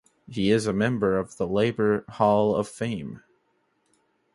[0.27, 3.21] He is a member of the Labor Hall of Fame.